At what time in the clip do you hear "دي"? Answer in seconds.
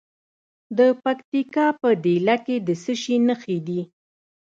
3.67-3.81